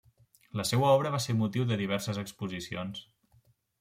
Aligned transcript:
La 0.61 0.65
seua 0.69 0.87
obra 0.93 1.11
va 1.15 1.19
ser 1.25 1.35
motiu 1.41 1.67
de 1.73 1.77
diverses 1.83 2.21
exposicions. 2.25 3.05